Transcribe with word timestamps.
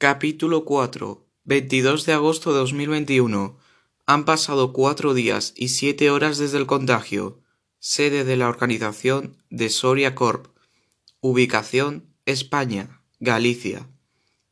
Capítulo 0.00 0.64
4. 0.64 1.26
22 1.44 2.06
de 2.06 2.14
agosto 2.14 2.54
de 2.54 2.60
2021. 2.60 3.58
Han 4.06 4.24
pasado 4.24 4.72
cuatro 4.72 5.12
días 5.12 5.52
y 5.58 5.68
siete 5.68 6.08
horas 6.08 6.38
desde 6.38 6.56
el 6.56 6.64
contagio. 6.64 7.42
Sede 7.80 8.24
de 8.24 8.38
la 8.38 8.48
organización 8.48 9.36
de 9.50 9.68
Soria 9.68 10.14
Corp. 10.14 10.46
Ubicación 11.20 12.06
España, 12.24 13.02
Galicia. 13.18 13.90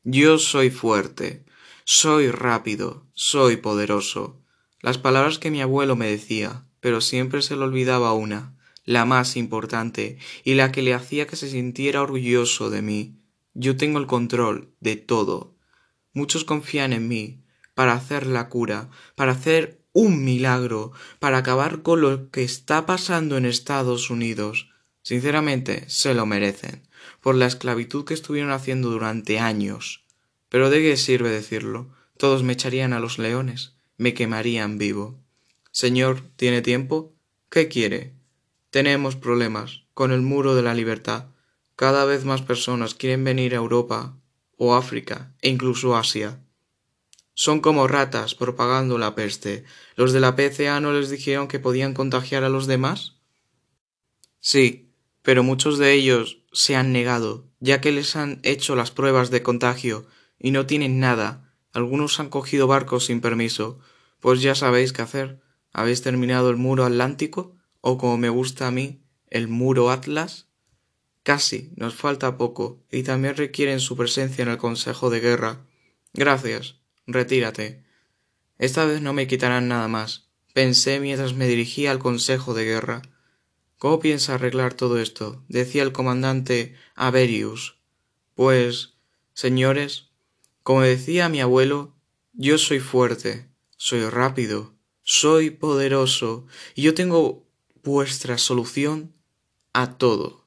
Yo 0.05 0.39
soy 0.39 0.69
fuerte, 0.69 1.47
soy 1.85 2.31
rápido, 2.31 3.07
soy 3.15 3.57
poderoso. 3.57 4.43
Las 4.83 4.99
palabras 4.99 5.39
que 5.39 5.51
mi 5.51 5.63
abuelo 5.63 5.97
me 5.97 6.11
decía, 6.11 6.67
pero 6.81 7.01
siempre 7.01 7.41
se 7.41 7.57
le 7.57 7.63
olvidaba 7.63 8.13
una, 8.13 8.55
la 8.85 9.07
más 9.07 9.35
importante, 9.35 10.19
y 10.45 10.57
la 10.57 10.73
que 10.73 10.83
le 10.83 10.93
hacía 10.93 11.27
que 11.27 11.37
se 11.37 11.49
sintiera 11.49 12.03
orgulloso 12.03 12.69
de 12.69 12.83
mí 12.83 13.19
yo 13.59 13.77
tengo 13.77 13.99
el 13.99 14.07
control 14.07 14.73
de 14.79 14.95
todo. 14.95 15.57
Muchos 16.13 16.45
confían 16.45 16.93
en 16.93 17.09
mí 17.09 17.43
para 17.75 17.93
hacer 17.93 18.27
la 18.27 18.49
cura, 18.49 18.89
para 19.17 19.33
hacer 19.33 19.83
un 19.93 20.25
milagro, 20.25 20.93
para 21.19 21.39
acabar 21.39 21.83
con 21.83 22.01
lo 22.01 22.31
que 22.31 22.45
está 22.45 22.87
pasando 22.87 23.37
en 23.37 23.47
Estados 23.47 24.11
Unidos. 24.11 24.71
Sinceramente, 25.03 25.85
se 25.89 26.15
lo 26.15 26.25
merecen, 26.25 26.89
por 27.21 27.35
la 27.35 27.47
esclavitud 27.47 28.05
que 28.05 28.15
estuvieron 28.15 28.53
haciendo 28.53 28.91
durante 28.91 29.41
años. 29.41 30.05
Pero 30.49 30.71
¿de 30.71 30.81
qué 30.81 30.97
sirve 30.97 31.31
decirlo? 31.31 31.93
Todos 32.17 32.45
me 32.45 32.53
echarían 32.53 32.93
a 32.93 33.01
los 33.01 33.19
leones, 33.19 33.75
me 33.97 34.15
quemarían 34.15 34.79
vivo. 34.79 35.19
Señor, 35.73 36.23
¿tiene 36.37 36.63
tiempo? 36.63 37.13
¿Qué 37.51 37.67
quiere? 37.67 38.15
Tenemos 38.71 39.17
problemas 39.17 39.83
con 39.95 40.13
el 40.13 40.21
muro 40.23 40.55
de 40.55 40.63
la 40.63 40.75
libertad. 40.75 41.27
Cada 41.79 42.05
vez 42.05 42.25
más 42.25 42.43
personas 42.43 42.95
quieren 42.95 43.23
venir 43.23 43.55
a 43.55 43.59
Europa 43.59 44.19
o 44.57 44.75
África 44.75 45.33
e 45.41 45.49
incluso 45.49 45.95
Asia. 45.95 46.41
Son 47.35 47.61
como 47.61 47.87
ratas 47.87 48.35
propagando 48.35 48.99
la 48.99 49.15
peste. 49.15 49.63
¿Los 49.95 50.13
de 50.13 50.19
la 50.19 50.35
PCA 50.35 50.81
no 50.81 50.93
les 50.93 51.09
dijeron 51.09 51.47
que 51.47 51.61
podían 51.61 51.95
contagiar 51.95 52.43
a 52.43 52.49
los 52.49 52.67
demás? 52.67 53.21
Sí, 54.41 54.91
pero 55.23 55.45
muchos 55.45 55.79
de 55.79 55.93
ellos 55.93 56.39
se 56.53 56.75
han 56.75 56.91
negado, 56.91 57.47
ya 57.61 57.81
que 57.81 57.93
les 57.93 58.17
han 58.17 58.41
hecho 58.43 58.75
las 58.75 58.91
pruebas 58.91 59.31
de 59.31 59.45
contagio 59.45 60.05
y 60.37 60.51
no 60.51 60.67
tienen 60.67 60.99
nada. 60.99 61.55
Algunos 61.73 62.19
han 62.19 62.29
cogido 62.29 62.67
barcos 62.67 63.05
sin 63.05 63.21
permiso. 63.21 63.79
Pues 64.19 64.43
ya 64.43 64.57
sabéis 64.57 64.93
qué 64.93 65.03
hacer. 65.03 65.41
¿Habéis 65.73 66.03
terminado 66.03 66.51
el 66.51 66.57
muro 66.57 66.85
atlántico? 66.85 67.55
O 67.81 67.99
como 67.99 68.19
me 68.19 68.31
gusta 68.31 68.67
a 68.67 68.73
mí, 68.73 69.01
el 69.29 69.47
muro 69.47 69.93
Atlas. 69.93 70.48
Casi, 71.29 71.71
nos 71.77 71.95
falta 71.95 72.39
poco, 72.39 72.83
y 72.91 73.03
también 73.03 73.37
requieren 73.37 73.81
su 73.81 73.99
presencia 73.99 74.41
en 74.41 74.49
el 74.49 74.57
Consejo 74.57 75.11
de 75.11 75.21
Guerra. 75.21 75.61
Gracias. 76.15 76.77
Retírate. 77.07 77.85
Esta 78.57 78.87
vez 78.87 79.03
no 79.03 79.13
me 79.13 79.27
quitarán 79.27 79.69
nada 79.69 79.89
más, 79.89 80.31
pensé 80.55 81.01
mientras 81.01 81.35
me 81.35 81.47
dirigía 81.47 81.91
al 81.91 81.99
Consejo 81.99 82.55
de 82.55 82.65
Guerra. 82.65 83.03
¿Cómo 83.77 84.01
piensa 84.01 84.37
arreglar 84.37 84.73
todo 84.73 84.99
esto? 84.99 85.45
decía 85.49 85.83
el 85.83 85.93
comandante 85.93 86.75
Averius. 86.95 87.77
Pues, 88.35 88.95
señores, 89.35 90.09
como 90.63 90.81
decía 90.81 91.29
mi 91.29 91.43
abuelo, 91.43 91.95
yo 92.33 92.57
soy 92.57 92.81
fuerte, 92.81 93.51
soy 93.77 94.09
rápido, 94.09 94.73
soy 95.03 95.51
poderoso, 95.51 96.47
y 96.75 96.81
yo 96.81 96.95
tengo 96.95 97.47
vuestra 97.85 98.39
solución 98.39 99.13
a 99.75 99.99
todo. 99.99 100.38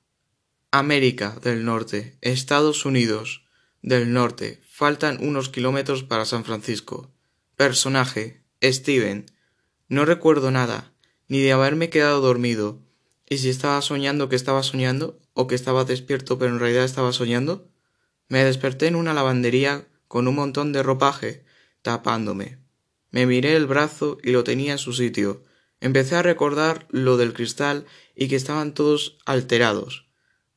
América 0.73 1.37
del 1.43 1.65
Norte, 1.65 2.17
Estados 2.21 2.85
Unidos 2.85 3.43
del 3.81 4.13
Norte. 4.13 4.61
Faltan 4.69 5.17
unos 5.19 5.49
kilómetros 5.49 6.03
para 6.03 6.23
San 6.23 6.45
Francisco. 6.45 7.11
Personaje, 7.57 8.45
Steven. 8.63 9.25
No 9.89 10.05
recuerdo 10.05 10.49
nada, 10.49 10.93
ni 11.27 11.41
de 11.41 11.51
haberme 11.51 11.89
quedado 11.89 12.21
dormido. 12.21 12.79
¿Y 13.29 13.39
si 13.39 13.49
estaba 13.49 13.81
soñando 13.81 14.29
que 14.29 14.37
estaba 14.37 14.63
soñando? 14.63 15.19
¿O 15.33 15.47
que 15.47 15.55
estaba 15.55 15.83
despierto 15.83 16.39
pero 16.39 16.53
en 16.53 16.59
realidad 16.59 16.85
estaba 16.85 17.11
soñando? 17.11 17.69
Me 18.29 18.45
desperté 18.45 18.87
en 18.87 18.95
una 18.95 19.13
lavandería 19.13 19.89
con 20.07 20.29
un 20.29 20.35
montón 20.35 20.71
de 20.71 20.83
ropaje 20.83 21.43
tapándome. 21.81 22.59
Me 23.09 23.25
miré 23.25 23.57
el 23.57 23.67
brazo 23.67 24.19
y 24.23 24.31
lo 24.31 24.45
tenía 24.45 24.71
en 24.71 24.77
su 24.77 24.93
sitio. 24.93 25.43
Empecé 25.81 26.15
a 26.15 26.23
recordar 26.23 26.87
lo 26.91 27.17
del 27.17 27.33
cristal 27.33 27.85
y 28.15 28.29
que 28.29 28.37
estaban 28.37 28.73
todos 28.73 29.17
alterados. 29.25 30.10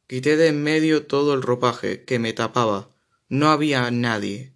Quité 0.06 0.36
de 0.36 0.48
en 0.48 0.62
medio 0.62 1.06
todo 1.06 1.34
el 1.34 1.42
ropaje 1.42 2.04
que 2.04 2.18
me 2.18 2.32
tapaba. 2.32 2.90
No 3.28 3.50
había 3.50 3.90
nadie. 3.90 4.54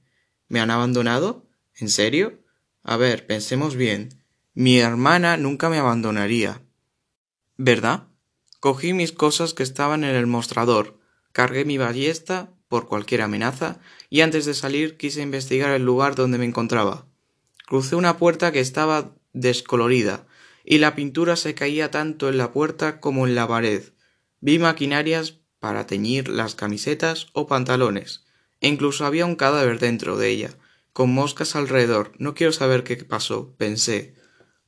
¿Me 0.49 0.61
han 0.61 0.71
abandonado? 0.71 1.47
¿En 1.75 1.89
serio? 1.89 2.39
A 2.83 2.97
ver, 2.97 3.27
pensemos 3.27 3.75
bien. 3.75 4.23
Mi 4.55 4.79
hermana 4.79 5.37
nunca 5.37 5.71
me 5.71 5.79
abandonaría. 5.79 6.61
¿Verdad? 7.57 8.09
Cogí 8.61 8.93
mis 8.93 9.13
cosas 9.13 9.55
que 9.55 9.63
estaban 9.63 10.03
en 10.05 10.17
el 10.17 10.27
mostrador, 10.27 10.99
cargué 11.33 11.65
mi 11.65 11.79
ballesta 11.79 12.53
por 12.69 12.89
cualquier 12.89 13.23
amenaza 13.23 13.79
y 14.11 14.23
antes 14.23 14.47
de 14.47 14.55
salir 14.55 14.97
quise 14.97 15.23
investigar 15.23 15.71
el 15.71 15.85
lugar 15.85 16.17
donde 16.17 16.39
me 16.39 16.45
encontraba. 16.45 17.07
Crucé 17.67 17.95
una 17.95 18.19
puerta 18.19 18.51
que 18.51 18.61
estaba 18.61 19.15
descolorida 19.33 20.27
y 20.65 20.79
la 20.79 20.95
pintura 20.95 21.37
se 21.37 21.55
caía 21.55 21.91
tanto 21.91 22.29
en 22.29 22.37
la 22.37 22.53
puerta 22.53 23.01
como 23.01 23.27
en 23.27 23.35
la 23.35 23.47
pared. 23.47 23.83
Vi 24.41 24.59
maquinarias 24.59 25.41
para 25.59 25.87
teñir 25.87 26.29
las 26.29 26.55
camisetas 26.55 27.29
o 27.33 27.47
pantalones, 27.47 28.25
e 28.61 28.69
incluso 28.69 29.05
había 29.05 29.27
un 29.27 29.37
cadáver 29.37 29.79
dentro 29.79 30.17
de 30.17 30.29
ella, 30.29 30.51
con 30.93 31.13
moscas 31.13 31.57
alrededor. 31.57 32.13
No 32.19 32.35
quiero 32.35 32.53
saber 32.53 32.85
qué 32.85 32.97
pasó, 32.97 33.55
pensé. 33.57 34.15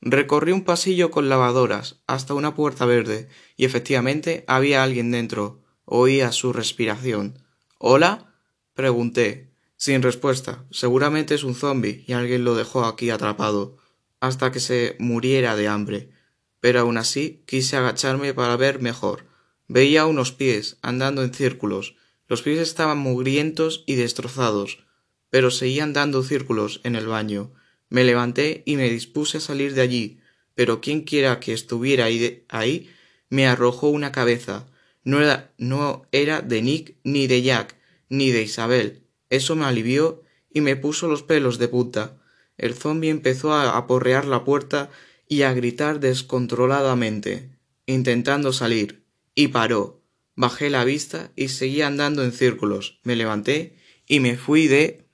Recorrí 0.01 0.51
un 0.51 0.63
pasillo 0.63 1.11
con 1.11 1.29
lavadoras 1.29 2.01
hasta 2.07 2.33
una 2.33 2.55
puerta 2.55 2.85
verde, 2.85 3.29
y 3.55 3.65
efectivamente 3.65 4.43
había 4.47 4.83
alguien 4.83 5.11
dentro. 5.11 5.61
Oía 5.85 6.31
su 6.31 6.53
respiración. 6.53 7.43
¿Hola? 7.77 8.33
pregunté. 8.73 9.51
Sin 9.77 10.01
respuesta. 10.01 10.65
Seguramente 10.69 11.33
es 11.33 11.43
un 11.43 11.55
zombi 11.55 12.03
y 12.07 12.13
alguien 12.13 12.43
lo 12.43 12.55
dejó 12.55 12.85
aquí 12.85 13.09
atrapado, 13.09 13.77
hasta 14.19 14.51
que 14.51 14.59
se 14.59 14.95
muriera 14.99 15.55
de 15.55 15.67
hambre. 15.67 16.11
Pero 16.59 16.81
aún 16.81 16.97
así 16.97 17.43
quise 17.47 17.77
agacharme 17.77 18.33
para 18.33 18.55
ver 18.57 18.79
mejor. 18.79 19.30
Veía 19.73 20.05
unos 20.05 20.33
pies 20.33 20.75
andando 20.81 21.23
en 21.23 21.33
círculos. 21.33 21.95
Los 22.27 22.41
pies 22.41 22.59
estaban 22.59 22.97
mugrientos 22.97 23.85
y 23.87 23.95
destrozados, 23.95 24.83
pero 25.29 25.49
seguían 25.49 25.93
dando 25.93 26.23
círculos 26.23 26.81
en 26.83 26.97
el 26.97 27.07
baño. 27.07 27.53
Me 27.87 28.03
levanté 28.03 28.63
y 28.65 28.75
me 28.75 28.89
dispuse 28.89 29.37
a 29.37 29.39
salir 29.39 29.73
de 29.73 29.79
allí, 29.79 30.19
pero 30.55 30.81
quien 30.81 31.03
quiera 31.03 31.39
que 31.39 31.53
estuviera 31.53 32.07
ahí, 32.49 32.89
me 33.29 33.47
arrojó 33.47 33.87
una 33.87 34.11
cabeza. 34.11 34.67
No 35.05 35.21
era, 35.21 35.53
no 35.57 36.05
era 36.11 36.41
de 36.41 36.61
Nick 36.61 36.97
ni 37.05 37.27
de 37.27 37.41
Jack, 37.41 37.77
ni 38.09 38.31
de 38.31 38.41
Isabel. 38.41 39.03
Eso 39.29 39.55
me 39.55 39.63
alivió 39.63 40.21
y 40.49 40.59
me 40.59 40.75
puso 40.75 41.07
los 41.07 41.23
pelos 41.23 41.59
de 41.59 41.69
punta. 41.69 42.21
El 42.57 42.73
zombi 42.73 43.07
empezó 43.07 43.53
a 43.53 43.77
aporrear 43.77 44.25
la 44.25 44.43
puerta 44.43 44.89
y 45.29 45.43
a 45.43 45.53
gritar 45.53 46.01
descontroladamente, 46.01 47.57
intentando 47.85 48.51
salir 48.51 49.00
y 49.35 49.49
paró. 49.49 50.01
Bajé 50.35 50.69
la 50.69 50.83
vista 50.83 51.31
y 51.35 51.49
seguí 51.49 51.81
andando 51.81 52.23
en 52.23 52.31
círculos. 52.31 52.99
Me 53.03 53.15
levanté 53.15 53.77
y 54.07 54.19
me 54.19 54.37
fui 54.37 54.67
de 54.67 55.07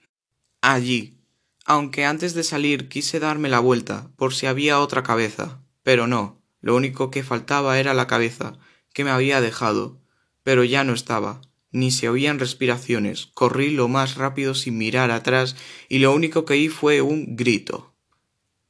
allí. 0.61 1.19
Aunque 1.65 2.05
antes 2.05 2.33
de 2.33 2.43
salir 2.43 2.87
quise 2.87 3.19
darme 3.19 3.49
la 3.49 3.59
vuelta 3.59 4.11
por 4.15 4.33
si 4.33 4.45
había 4.45 4.79
otra 4.79 5.03
cabeza. 5.03 5.61
Pero 5.83 6.07
no. 6.07 6.41
Lo 6.61 6.75
único 6.75 7.11
que 7.11 7.23
faltaba 7.23 7.79
era 7.79 7.93
la 7.93 8.07
cabeza, 8.07 8.57
que 8.93 9.03
me 9.03 9.11
había 9.11 9.41
dejado. 9.41 10.01
Pero 10.43 10.63
ya 10.63 10.83
no 10.83 10.93
estaba. 10.93 11.41
Ni 11.71 11.91
se 11.91 12.09
oían 12.09 12.39
respiraciones. 12.39 13.27
Corrí 13.33 13.71
lo 13.71 13.87
más 13.87 14.15
rápido 14.15 14.55
sin 14.55 14.77
mirar 14.77 15.11
atrás 15.11 15.55
y 15.89 15.99
lo 15.99 16.13
único 16.13 16.45
que 16.45 16.53
oí 16.53 16.69
fue 16.69 17.01
un 17.01 17.35
grito. 17.35 17.93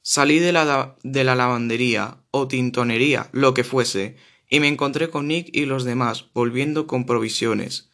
Salí 0.02 0.40
de 0.40 0.54
la, 0.54 0.96
de 1.04 1.24
la 1.24 1.36
lavandería 1.36 2.24
o 2.32 2.48
tintonería, 2.48 3.30
lo 3.34 3.54
que 3.54 3.64
fuese, 3.64 4.16
y 4.50 4.60
me 4.60 4.68
encontré 4.68 5.10
con 5.10 5.28
Nick 5.28 5.50
y 5.52 5.66
los 5.66 5.84
demás, 5.84 6.26
volviendo 6.34 6.88
con 6.88 7.06
provisiones. 7.06 7.90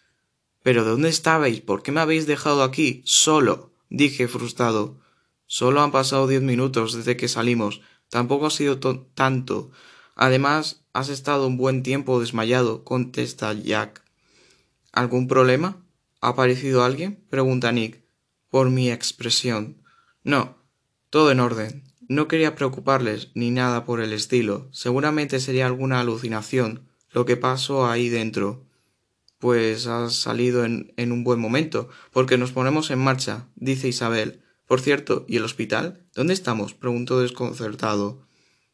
¿Pero 0.62 0.84
dónde 0.84 1.10
estabais? 1.10 1.62
¿Por 1.62 1.84
qué 1.84 1.92
me 1.92 2.02
habéis 2.02 2.26
dejado 2.26 2.64
aquí? 2.64 3.02
Solo. 3.06 3.72
dije 3.90 4.28
frustrado. 4.28 5.00
Solo 5.46 5.82
han 5.82 5.92
pasado 5.92 6.28
diez 6.28 6.42
minutos 6.42 6.94
desde 6.94 7.18
que 7.18 7.28
salimos. 7.28 7.82
Tampoco 8.10 8.48
ha 8.48 8.52
sido 8.52 8.80
tanto. 8.80 9.72
Además, 10.16 10.84
has 10.94 11.10
estado 11.10 11.48
un 11.48 11.58
buen 11.58 11.84
tiempo 11.84 12.20
desmayado, 12.20 12.84
contesta 12.84 13.54
Jack. 13.54 14.04
¿Algún 14.92 15.28
problema? 15.28 15.84
¿Ha 16.22 16.30
aparecido 16.30 16.84
alguien? 16.84 17.24
pregunta 17.30 17.72
Nick, 17.72 18.04
por 18.50 18.70
mi 18.70 18.92
expresión. 18.92 19.82
No, 20.24 20.58
todo 21.10 21.32
en 21.32 21.40
orden. 21.40 21.84
No 22.10 22.28
quería 22.28 22.56
preocuparles 22.56 23.30
ni 23.34 23.52
nada 23.52 23.86
por 23.86 24.02
el 24.02 24.14
estilo. 24.14 24.68
Seguramente 24.72 25.40
sería 25.40 25.66
alguna 25.66 26.00
alucinación 26.00 26.88
lo 27.12 27.26
que 27.26 27.38
pasó 27.38 27.88
ahí 27.88 28.10
dentro. 28.10 28.66
Pues 29.40 29.88
has 29.88 30.14
salido 30.16 30.66
en, 30.66 30.94
en 30.98 31.12
un 31.12 31.24
buen 31.24 31.40
momento, 31.40 31.90
porque 32.12 32.38
nos 32.38 32.52
ponemos 32.52 32.92
en 32.92 33.00
marcha, 33.00 33.48
dice 33.56 33.88
Isabel. 33.88 34.42
Por 34.68 34.82
cierto, 34.82 35.26
¿y 35.28 35.38
el 35.38 35.44
hospital? 35.44 36.06
¿Dónde 36.16 36.34
estamos? 36.34 36.74
preguntó 36.74 37.20
desconcertado. 37.20 38.26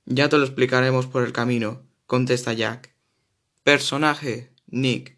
Ya 0.05 0.29
te 0.29 0.37
lo 0.37 0.43
explicaremos 0.43 1.07
por 1.07 1.23
el 1.23 1.33
camino, 1.33 1.83
contesta 2.05 2.53
Jack. 2.53 2.95
Personaje, 3.63 4.53
Nick. 4.67 5.17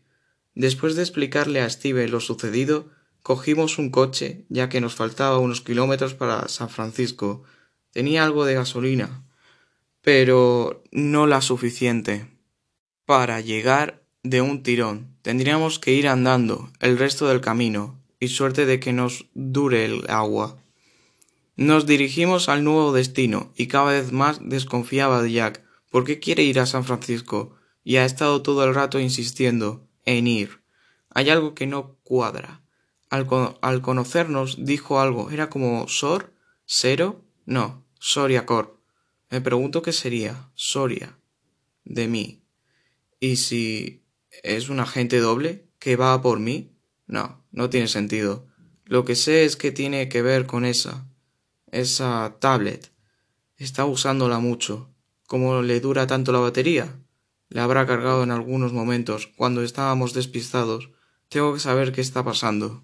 Después 0.55 0.95
de 0.95 1.03
explicarle 1.03 1.61
a 1.61 1.69
Steve 1.69 2.07
lo 2.07 2.19
sucedido, 2.19 2.89
cogimos 3.23 3.77
un 3.77 3.89
coche, 3.89 4.45
ya 4.49 4.69
que 4.69 4.81
nos 4.81 4.95
faltaba 4.95 5.37
unos 5.37 5.61
kilómetros 5.61 6.13
para 6.13 6.47
San 6.47 6.69
Francisco. 6.69 7.43
Tenía 7.91 8.23
algo 8.23 8.45
de 8.45 8.55
gasolina, 8.55 9.23
pero 10.01 10.83
no 10.91 11.27
la 11.27 11.41
suficiente. 11.41 12.27
Para 13.05 13.41
llegar 13.41 14.03
de 14.23 14.41
un 14.41 14.63
tirón 14.63 15.11
tendríamos 15.21 15.79
que 15.79 15.93
ir 15.93 16.07
andando 16.07 16.71
el 16.79 16.97
resto 16.97 17.27
del 17.27 17.41
camino, 17.41 17.99
y 18.19 18.27
suerte 18.27 18.65
de 18.65 18.79
que 18.79 18.93
nos 18.93 19.25
dure 19.33 19.83
el 19.83 20.05
agua. 20.09 20.57
Nos 21.55 21.85
dirigimos 21.85 22.49
al 22.49 22.63
nuevo 22.63 22.93
destino, 22.93 23.51
y 23.55 23.67
cada 23.67 23.91
vez 23.91 24.11
más 24.11 24.39
desconfiaba 24.41 25.21
de 25.21 25.31
Jack, 25.31 25.63
porque 25.89 26.19
quiere 26.19 26.43
ir 26.43 26.59
a 26.59 26.65
San 26.65 26.85
Francisco, 26.85 27.55
y 27.83 27.97
ha 27.97 28.05
estado 28.05 28.41
todo 28.41 28.63
el 28.63 28.75
rato 28.75 28.99
insistiendo 28.99 29.87
en 30.05 30.27
ir. 30.27 30.61
Hay 31.09 31.29
algo 31.29 31.55
que 31.55 31.67
no 31.67 31.97
cuadra. 32.03 32.61
Al, 33.09 33.27
al 33.61 33.81
conocernos 33.81 34.63
dijo 34.63 35.01
algo. 35.01 35.31
¿Era 35.31 35.49
como 35.49 35.87
Sor? 35.87 36.33
¿Sero? 36.65 37.25
No, 37.45 37.85
Soria 37.99 38.45
Corp. 38.45 38.77
Me 39.29 39.41
pregunto 39.41 39.81
qué 39.81 39.93
sería. 39.93 40.49
Soria. 40.55 41.17
De 41.83 42.07
mí. 42.07 42.43
¿Y 43.19 43.37
si 43.37 44.03
es 44.43 44.69
un 44.69 44.79
agente 44.79 45.19
doble 45.19 45.67
que 45.79 45.95
va 45.95 46.21
por 46.21 46.39
mí? 46.39 46.71
No, 47.07 47.43
no 47.51 47.69
tiene 47.69 47.87
sentido. 47.87 48.47
Lo 48.85 49.05
que 49.05 49.15
sé 49.15 49.45
es 49.45 49.55
que 49.55 49.71
tiene 49.71 50.09
que 50.09 50.21
ver 50.21 50.45
con 50.45 50.65
esa. 50.65 51.07
esa 51.71 52.37
tablet. 52.39 52.91
Está 53.57 53.85
usándola 53.85 54.39
mucho. 54.39 54.89
¿Cómo 55.27 55.61
le 55.61 55.79
dura 55.79 56.07
tanto 56.07 56.31
la 56.31 56.39
batería? 56.39 56.99
Le 57.47 57.61
habrá 57.61 57.85
cargado 57.85 58.23
en 58.23 58.31
algunos 58.31 58.73
momentos, 58.73 59.27
cuando 59.35 59.61
estábamos 59.61 60.13
despistados. 60.13 60.89
Tengo 61.29 61.53
que 61.53 61.59
saber 61.59 61.91
qué 61.91 62.01
está 62.01 62.23
pasando. 62.23 62.83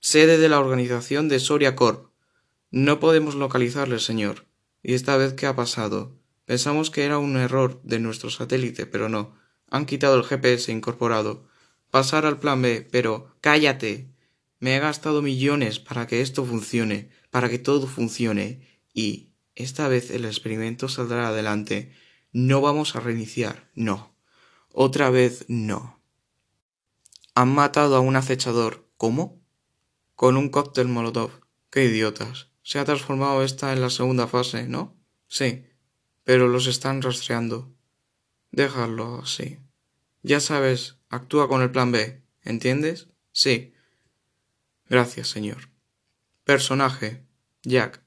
Sede 0.00 0.38
de 0.38 0.48
la 0.48 0.60
organización 0.60 1.28
de 1.28 1.40
Soria 1.40 1.74
Corp. 1.76 2.07
No 2.70 3.00
podemos 3.00 3.34
localizarle, 3.34 3.98
señor. 3.98 4.46
¿Y 4.82 4.92
esta 4.92 5.16
vez 5.16 5.32
qué 5.32 5.46
ha 5.46 5.56
pasado? 5.56 6.18
Pensamos 6.44 6.90
que 6.90 7.04
era 7.04 7.16
un 7.18 7.36
error 7.38 7.80
de 7.82 7.98
nuestro 7.98 8.28
satélite, 8.28 8.84
pero 8.84 9.08
no. 9.08 9.34
Han 9.70 9.86
quitado 9.86 10.16
el 10.16 10.24
GPS 10.24 10.70
incorporado. 10.70 11.48
Pasar 11.90 12.26
al 12.26 12.38
plan 12.38 12.60
B, 12.60 12.86
pero 12.90 13.34
cállate. 13.40 14.12
Me 14.60 14.76
he 14.76 14.80
gastado 14.80 15.22
millones 15.22 15.78
para 15.78 16.06
que 16.06 16.20
esto 16.20 16.44
funcione, 16.44 17.10
para 17.30 17.48
que 17.48 17.58
todo 17.58 17.86
funcione, 17.86 18.66
y 18.92 19.32
esta 19.54 19.88
vez 19.88 20.10
el 20.10 20.26
experimento 20.26 20.88
saldrá 20.88 21.28
adelante. 21.28 21.92
No 22.32 22.60
vamos 22.60 22.96
a 22.96 23.00
reiniciar, 23.00 23.70
no. 23.74 24.14
Otra 24.72 25.08
vez 25.08 25.46
no. 25.48 26.00
Han 27.34 27.54
matado 27.54 27.96
a 27.96 28.00
un 28.00 28.16
acechador. 28.16 28.86
¿Cómo? 28.98 29.40
Con 30.14 30.36
un 30.36 30.50
cóctel 30.50 30.88
molotov. 30.88 31.30
Qué 31.70 31.84
idiotas. 31.84 32.48
Se 32.68 32.78
ha 32.78 32.84
transformado 32.84 33.42
esta 33.42 33.72
en 33.72 33.80
la 33.80 33.88
segunda 33.88 34.26
fase, 34.26 34.68
¿no? 34.68 34.94
Sí. 35.26 35.64
Pero 36.22 36.48
los 36.48 36.66
están 36.66 37.00
rastreando. 37.00 37.72
Déjalo 38.50 39.22
así. 39.22 39.58
Ya 40.22 40.38
sabes, 40.38 40.98
actúa 41.08 41.48
con 41.48 41.62
el 41.62 41.70
plan 41.70 41.92
B. 41.92 42.20
¿Entiendes? 42.42 43.08
Sí. 43.32 43.72
Gracias, 44.86 45.28
señor. 45.28 45.70
Personaje. 46.44 47.24
Jack. 47.62 48.02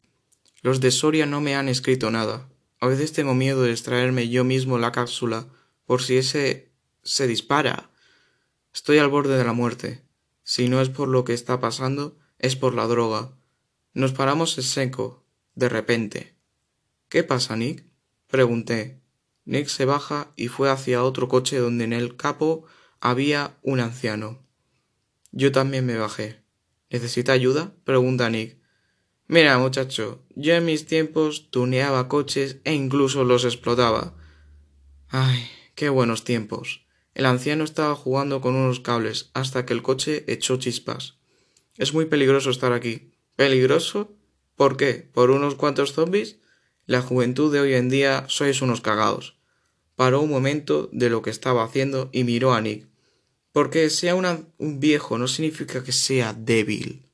Los 0.61 0.79
de 0.79 0.91
Soria 0.91 1.25
no 1.25 1.41
me 1.41 1.55
han 1.55 1.67
escrito 1.67 2.11
nada. 2.11 2.47
A 2.79 2.85
veces 2.85 3.13
tengo 3.13 3.33
miedo 3.33 3.63
de 3.63 3.71
extraerme 3.71 4.29
yo 4.29 4.43
mismo 4.43 4.77
la 4.77 4.91
cápsula 4.91 5.47
por 5.87 6.03
si 6.03 6.17
ese 6.17 6.71
se 7.01 7.25
dispara. 7.25 7.89
Estoy 8.75 8.99
al 8.99 9.09
borde 9.09 9.39
de 9.39 9.43
la 9.43 9.53
muerte. 9.53 10.03
Si 10.43 10.69
no 10.69 10.81
es 10.81 10.89
por 10.89 11.07
lo 11.07 11.23
que 11.23 11.33
está 11.33 11.59
pasando, 11.59 12.15
es 12.37 12.55
por 12.55 12.75
la 12.75 12.85
droga. 12.85 13.31
Nos 13.93 14.13
paramos 14.13 14.57
en 14.57 14.63
seco, 14.63 15.25
de 15.55 15.67
repente. 15.67 16.35
¿Qué 17.09 17.23
pasa, 17.23 17.55
Nick? 17.55 17.85
pregunté. 18.27 19.01
Nick 19.43 19.67
se 19.67 19.85
baja 19.85 20.31
y 20.37 20.47
fue 20.47 20.69
hacia 20.69 21.03
otro 21.03 21.27
coche 21.27 21.57
donde 21.57 21.83
en 21.83 21.93
el 21.93 22.15
capo 22.15 22.65
había 23.01 23.57
un 23.61 23.81
anciano. 23.81 24.45
Yo 25.31 25.51
también 25.51 25.85
me 25.85 25.97
bajé. 25.97 26.41
¿Necesita 26.89 27.33
ayuda? 27.33 27.73
pregunta 27.83 28.29
Nick. 28.29 28.61
Mira, 29.27 29.57
muchacho, 29.57 30.23
yo 30.35 30.55
en 30.55 30.65
mis 30.65 30.85
tiempos 30.85 31.51
tuneaba 31.51 32.07
coches 32.07 32.57
e 32.63 32.73
incluso 32.73 33.23
los 33.23 33.45
explotaba. 33.45 34.13
Ay, 35.07 35.49
qué 35.75 35.89
buenos 35.89 36.23
tiempos. 36.23 36.85
El 37.13 37.25
anciano 37.25 37.63
estaba 37.63 37.95
jugando 37.95 38.39
con 38.39 38.55
unos 38.55 38.79
cables 38.79 39.31
hasta 39.33 39.65
que 39.65 39.73
el 39.73 39.81
coche 39.81 40.23
echó 40.27 40.57
chispas. 40.57 41.17
Es 41.77 41.93
muy 41.93 42.05
peligroso 42.05 42.49
estar 42.49 42.73
aquí. 42.73 43.11
¿Peligroso? 43.35 44.13
¿Por 44.55 44.77
qué? 44.77 45.09
¿Por 45.13 45.31
unos 45.31 45.55
cuantos 45.55 45.93
zombies? 45.93 46.37
La 46.85 47.01
juventud 47.01 47.51
de 47.51 47.59
hoy 47.59 47.73
en 47.73 47.89
día 47.89 48.25
sois 48.27 48.61
unos 48.61 48.81
cagados. 48.81 49.37
Paró 49.95 50.21
un 50.21 50.29
momento 50.29 50.89
de 50.91 51.09
lo 51.09 51.21
que 51.21 51.29
estaba 51.29 51.63
haciendo 51.63 52.09
y 52.11 52.23
miró 52.23 52.53
a 52.53 52.61
Nick. 52.61 52.87
Porque 53.51 53.89
sea 53.89 54.15
un 54.15 54.79
viejo 54.79 55.17
no 55.17 55.27
significa 55.27 55.83
que 55.83 55.91
sea 55.91 56.33
débil. 56.33 57.05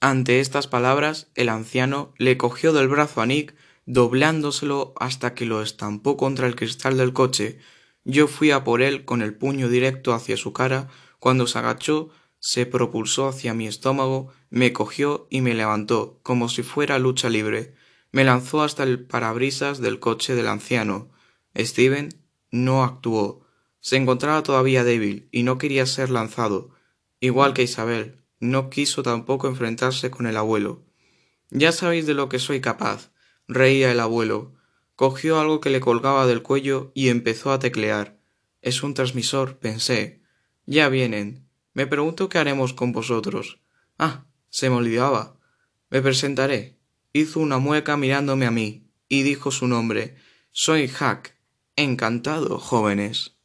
Ante 0.00 0.40
estas 0.40 0.66
palabras, 0.66 1.28
el 1.34 1.48
anciano 1.48 2.12
le 2.18 2.36
cogió 2.36 2.72
del 2.72 2.88
brazo 2.88 3.20
a 3.20 3.26
Nick, 3.26 3.54
doblándoselo 3.86 4.94
hasta 4.98 5.34
que 5.34 5.46
lo 5.46 5.62
estampó 5.62 6.16
contra 6.16 6.46
el 6.46 6.56
cristal 6.56 6.96
del 6.96 7.12
coche. 7.12 7.58
Yo 8.04 8.26
fui 8.26 8.50
a 8.50 8.64
por 8.64 8.82
él 8.82 9.04
con 9.04 9.22
el 9.22 9.34
puño 9.34 9.68
directo 9.68 10.12
hacia 10.12 10.36
su 10.36 10.52
cara. 10.52 10.88
Cuando 11.18 11.46
se 11.46 11.58
agachó, 11.58 12.10
se 12.40 12.66
propulsó 12.66 13.28
hacia 13.28 13.54
mi 13.54 13.68
estómago, 13.68 14.32
me 14.54 14.74
cogió 14.74 15.26
y 15.30 15.40
me 15.40 15.54
levantó, 15.54 16.20
como 16.22 16.50
si 16.50 16.62
fuera 16.62 16.98
lucha 16.98 17.30
libre. 17.30 17.74
Me 18.10 18.22
lanzó 18.22 18.62
hasta 18.62 18.82
el 18.82 19.02
parabrisas 19.02 19.80
del 19.80 19.98
coche 19.98 20.34
del 20.34 20.46
anciano. 20.46 21.10
Steven 21.56 22.10
no 22.50 22.84
actuó. 22.84 23.46
Se 23.80 23.96
encontraba 23.96 24.42
todavía 24.42 24.84
débil 24.84 25.26
y 25.32 25.42
no 25.42 25.56
quería 25.56 25.86
ser 25.86 26.10
lanzado, 26.10 26.68
igual 27.18 27.54
que 27.54 27.62
Isabel, 27.62 28.26
no 28.40 28.68
quiso 28.68 29.02
tampoco 29.02 29.48
enfrentarse 29.48 30.10
con 30.10 30.26
el 30.26 30.36
abuelo. 30.36 30.84
Ya 31.48 31.72
sabéis 31.72 32.04
de 32.04 32.12
lo 32.12 32.28
que 32.28 32.38
soy 32.38 32.60
capaz, 32.60 33.10
reía 33.48 33.90
el 33.90 34.00
abuelo. 34.00 34.52
Cogió 34.96 35.40
algo 35.40 35.60
que 35.60 35.70
le 35.70 35.80
colgaba 35.80 36.26
del 36.26 36.42
cuello 36.42 36.92
y 36.94 37.08
empezó 37.08 37.52
a 37.52 37.58
teclear. 37.58 38.18
Es 38.60 38.82
un 38.82 38.92
transmisor, 38.92 39.56
pensé. 39.56 40.20
Ya 40.66 40.90
vienen. 40.90 41.48
Me 41.72 41.86
pregunto 41.86 42.28
qué 42.28 42.36
haremos 42.36 42.74
con 42.74 42.92
vosotros. 42.92 43.62
Ah, 43.98 44.26
se 44.52 44.68
me 44.68 44.76
olvidaba. 44.76 45.40
Me 45.88 46.02
presentaré. 46.02 46.78
Hizo 47.14 47.40
una 47.40 47.58
mueca 47.58 47.96
mirándome 47.96 48.46
a 48.46 48.50
mí, 48.50 48.86
y 49.08 49.22
dijo 49.22 49.50
su 49.50 49.66
nombre. 49.66 50.16
Soy 50.50 50.88
Hack. 50.88 51.36
Encantado, 51.74 52.58
jóvenes. 52.58 53.38